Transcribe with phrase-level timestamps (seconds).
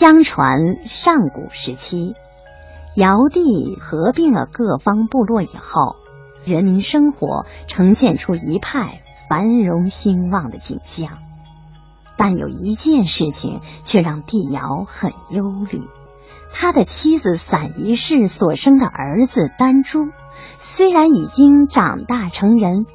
[0.00, 2.14] 相传上古时期，
[2.96, 5.96] 尧帝合并了各方部落以后，
[6.42, 11.18] 人民生活呈现出一派繁荣兴旺的景象。
[12.16, 15.82] 但有一件事情却让帝尧很忧虑：
[16.50, 20.08] 他的妻子散宜氏所生的儿子丹朱，
[20.56, 22.86] 虽然已经长大成人。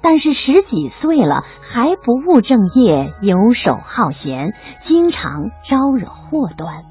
[0.00, 6.84] 但是十几岁了还不务正业，游手好闲，经常招惹祸端。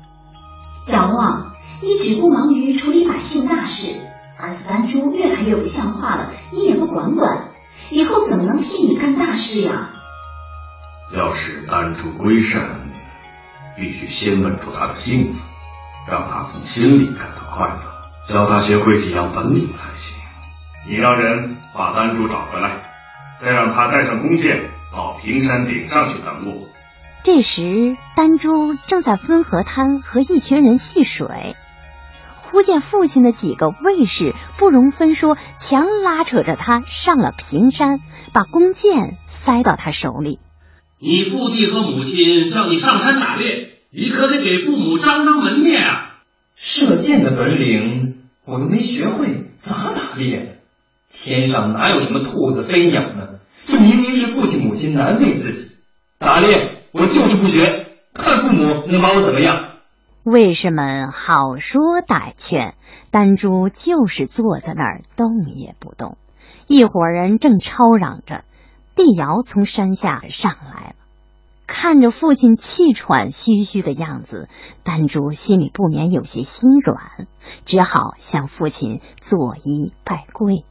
[0.88, 3.96] 仰望一直不忙于处理百姓大事，
[4.40, 7.50] 儿子丹珠越来越不像话了，你也不管管，
[7.90, 9.90] 以后怎么能替你干大事呀？
[11.16, 12.90] 要使丹珠归善，
[13.78, 15.44] 必须先稳住他的性子，
[16.10, 17.82] 让他从心里感到快乐，
[18.28, 20.15] 教他学会几样本领才行。
[20.88, 22.92] 你让人把丹珠找回来。
[23.38, 24.62] 再让他带上弓箭
[24.94, 26.70] 到平山顶上去等我。
[27.22, 31.58] 这时，丹珠正在分河滩和一群人戏水，
[32.42, 38.00] 忽见父亲的几个卫士不容分说，强拉扯着他上了平山，
[38.32, 40.40] 把弓箭塞到他手里。
[40.98, 46.16] 你父弟和母亲叫你上山打猎，你可得给父母张张门面啊！
[46.56, 50.55] 射箭的本领我又没学会，咋打猎？
[51.18, 53.40] 天上哪有什么兔子飞鸟呢？
[53.66, 55.76] 这明明是父亲母亲难为自己。
[56.20, 59.70] 打猎我就是不学，看父母能把我怎么样？
[60.24, 62.76] 卫士们好说歹劝，
[63.12, 66.18] 丹珠就是坐在那儿动也不动。
[66.68, 68.44] 一伙人正吵嚷着，
[68.96, 70.96] 帝尧从山下上来了，
[71.66, 74.48] 看着父亲气喘吁吁的样子，
[74.84, 77.28] 丹珠心里不免有些心软，
[77.66, 80.66] 只好向父亲作揖拜跪。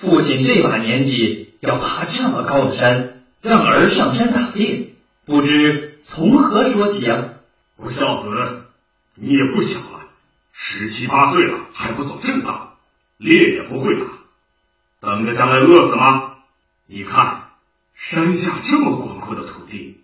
[0.00, 4.94] 父亲这把年纪要爬这么高的山，让儿上山打猎，
[5.26, 7.34] 不知从何说起啊！
[7.76, 8.30] 不孝子，
[9.14, 10.00] 你也不小了，
[10.54, 12.78] 十七八岁了还不走正道，
[13.18, 14.06] 猎也不会打，
[15.02, 16.36] 等着将来饿死吗？
[16.86, 17.48] 你看
[17.92, 20.00] 山下这么广阔的土地，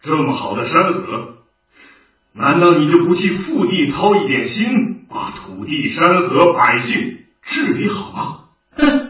[0.00, 1.36] 这么好的山河，
[2.32, 9.05] 难道你就不替父地操一点心，把土地、山河、百姓治理好吗？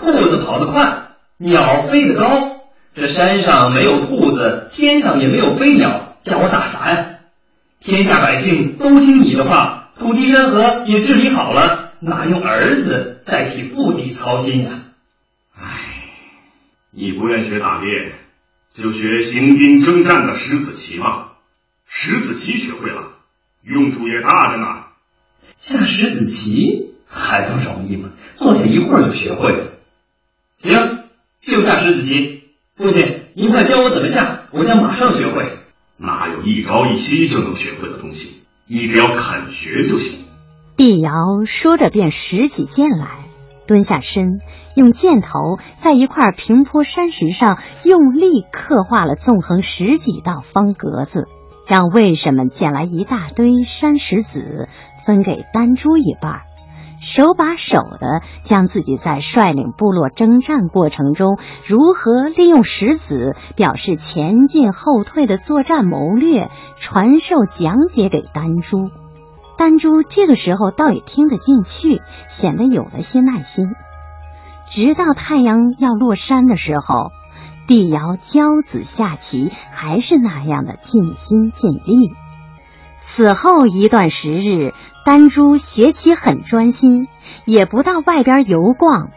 [0.00, 0.12] 哼！
[0.12, 2.60] 兔子跑得快，鸟飞得高。
[2.94, 7.06] 这山上没有兔子，天上也没有飞鸟，叫我打啥呀？
[7.78, 14.82] 天下百姓都听你的话，土地山河也治理好了，哪用儿子再替父帝操心呀？
[15.56, 15.78] 唉，
[16.90, 18.12] 你不愿学打猎，
[18.74, 21.28] 就学行兵征战的石子棋嘛。
[21.86, 23.12] 石子棋学会了，
[23.62, 24.66] 用处也大着呢。
[25.56, 28.10] 下石子棋还不容易吗？
[28.34, 29.69] 坐下一会儿就学会了。
[31.70, 32.42] 下十子棋。
[32.76, 35.34] 父亲，您快教我怎么下，我想马上学会。
[35.98, 38.40] 哪有一朝一夕就能学会的东西？
[38.66, 40.18] 你只要肯学就行。
[40.76, 41.10] 帝尧
[41.46, 43.26] 说着，便拾起剑来，
[43.68, 44.40] 蹲下身，
[44.74, 51.28] 用箭头在一块平坡山石上用力刻画了纵横十几道方格子，
[51.68, 54.68] 让卫士们捡来一大堆山石子，
[55.06, 56.49] 分给丹珠一半。
[57.00, 68.90] 手把手的将自己在率领部落征战过程中如何利用石子表示前进后退的作战谋略传授讲解给丹珠。
[69.56, 73.66] 丹珠这个时候倒也听得进去，显得有了些耐心。
[74.66, 77.10] 直到太阳要落山的时候，
[77.66, 82.12] 帝尧教子下棋还是那样的尽心尽力。
[83.12, 84.72] 此后一段时日，
[85.04, 87.08] 丹珠学棋很专心，
[87.44, 89.10] 也不到外边游逛。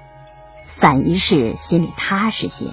[0.64, 2.66] 散宜氏心里踏实些。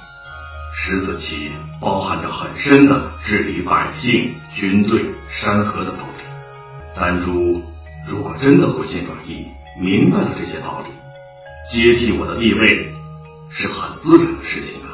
[0.73, 6.25] 十子棋包含着很深的治理百姓、军队、山河的道理。
[6.97, 7.33] 丹珠
[8.09, 9.45] 如果真的回心转意，
[9.79, 10.91] 明白了这些道理，
[11.71, 12.95] 接替我的地位
[13.51, 14.89] 是很自然的事情啊。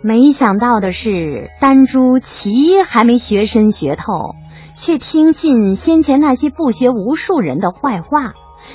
[0.00, 4.36] 没想到的是，丹珠棋还没学深学透。
[4.80, 8.32] 却听信先前那些不学无术人的坏话，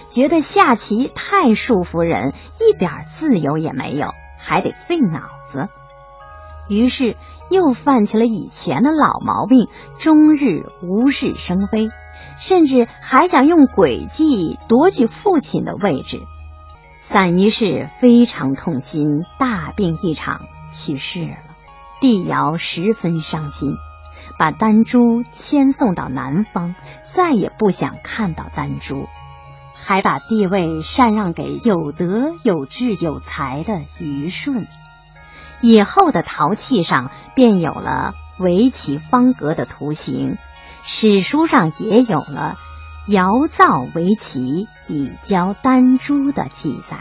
[0.08, 5.68] 觉得下棋太束缚人，一点自由也没有，还得费脑子。
[6.70, 7.18] 于是
[7.50, 9.68] 又犯起了以前的老毛病，
[9.98, 11.90] 终日无事生非，
[12.38, 16.20] 甚至还想用诡计夺取父亲的位置。
[17.00, 20.42] 散宜氏非常痛心，大病一场
[20.72, 21.38] 去世了。
[22.00, 23.72] 帝尧十分伤心。
[24.38, 29.08] 把丹珠迁送到南方，再也不想看到丹珠，
[29.74, 34.68] 还把地位禅让给有德、有智、有才的虞舜。
[35.62, 40.38] 以后的陶器上便有了围棋方格的图形，
[40.84, 42.58] 史书上也有了
[43.08, 46.98] “瑶造围棋，以教丹朱”的记载。